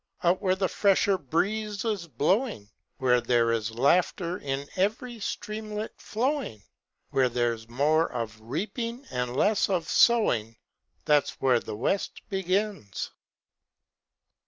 [0.23, 6.63] Out where a fresher breeze is blowing, Where there is laughter in every streamlet flowing,
[7.11, 10.57] Where there's more of reaping and less of sowing,
[11.05, 13.11] That's where the West begins.